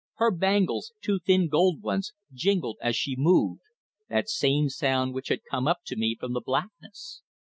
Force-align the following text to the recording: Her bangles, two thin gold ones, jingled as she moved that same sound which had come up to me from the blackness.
Her 0.15 0.31
bangles, 0.31 0.93
two 1.03 1.19
thin 1.19 1.47
gold 1.47 1.83
ones, 1.83 2.11
jingled 2.33 2.77
as 2.81 2.95
she 2.95 3.15
moved 3.15 3.61
that 4.09 4.29
same 4.29 4.67
sound 4.67 5.13
which 5.13 5.27
had 5.27 5.41
come 5.47 5.67
up 5.67 5.81
to 5.85 5.95
me 5.95 6.17
from 6.19 6.33
the 6.33 6.41
blackness. 6.41 7.21